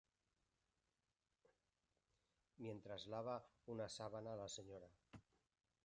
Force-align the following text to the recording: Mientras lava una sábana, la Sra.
Mientras 2.57 3.05
lava 3.05 3.37
una 3.67 3.87
sábana, 3.97 4.35
la 4.41 4.49
Sra. 4.57 4.89